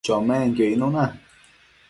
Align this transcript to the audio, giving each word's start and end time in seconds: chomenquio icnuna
chomenquio 0.05 0.65
icnuna 0.73 1.05